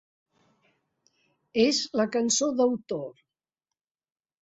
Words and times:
És 1.65 1.83
la 2.03 2.09
cançó 2.19 2.51
d’autor. 2.59 3.09